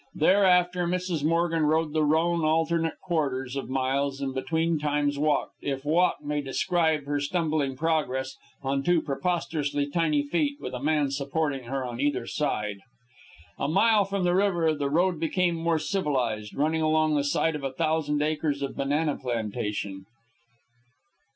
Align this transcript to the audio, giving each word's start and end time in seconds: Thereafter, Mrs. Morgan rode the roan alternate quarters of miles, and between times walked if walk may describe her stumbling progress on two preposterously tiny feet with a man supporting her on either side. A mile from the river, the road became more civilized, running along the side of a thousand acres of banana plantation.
Thereafter, 0.15 0.87
Mrs. 0.87 1.23
Morgan 1.23 1.61
rode 1.67 1.93
the 1.93 2.03
roan 2.03 2.43
alternate 2.43 2.99
quarters 3.01 3.55
of 3.55 3.69
miles, 3.69 4.19
and 4.19 4.33
between 4.33 4.79
times 4.79 5.19
walked 5.19 5.57
if 5.61 5.85
walk 5.85 6.23
may 6.23 6.41
describe 6.41 7.05
her 7.05 7.19
stumbling 7.19 7.75
progress 7.77 8.35
on 8.63 8.81
two 8.81 9.03
preposterously 9.03 9.85
tiny 9.91 10.23
feet 10.23 10.59
with 10.59 10.73
a 10.73 10.81
man 10.81 11.11
supporting 11.11 11.65
her 11.65 11.85
on 11.85 11.99
either 11.99 12.25
side. 12.25 12.79
A 13.59 13.67
mile 13.67 14.03
from 14.03 14.23
the 14.23 14.33
river, 14.33 14.73
the 14.73 14.89
road 14.89 15.19
became 15.19 15.53
more 15.53 15.77
civilized, 15.77 16.55
running 16.55 16.81
along 16.81 17.13
the 17.13 17.23
side 17.23 17.53
of 17.55 17.63
a 17.63 17.71
thousand 17.71 18.23
acres 18.23 18.63
of 18.63 18.75
banana 18.75 19.15
plantation. 19.15 20.05